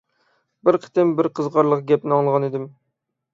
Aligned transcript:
بىر 0.69 0.77
قېتىم 0.85 1.11
بىر 1.19 1.29
قىزىقارلىق 1.41 1.85
گەپنى 1.93 2.17
ئاڭلىغانىدىم. 2.19 2.67